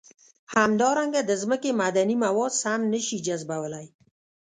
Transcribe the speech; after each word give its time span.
همدارنګه 0.55 1.21
د 1.25 1.31
ځمکې 1.41 1.69
معدني 1.79 2.15
مواد 2.25 2.53
سم 2.61 2.81
نه 2.93 2.99
شي 3.05 3.17
جذبولی. 3.25 3.85